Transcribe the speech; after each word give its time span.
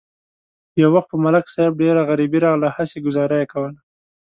یو 0.81 0.89
وخت 0.95 1.07
په 1.11 1.17
ملک 1.25 1.45
صاحب 1.53 1.73
ډېره 1.81 2.01
غریبي 2.09 2.39
راغله، 2.45 2.69
هسې 2.77 2.97
گذاره 3.05 3.35
یې 3.41 3.47
کوله. 3.53 3.79